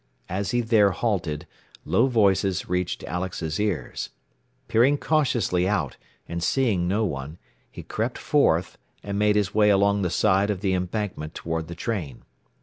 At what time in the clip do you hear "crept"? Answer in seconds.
7.83-8.17